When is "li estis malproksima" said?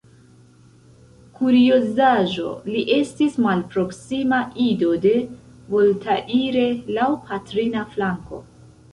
2.75-4.39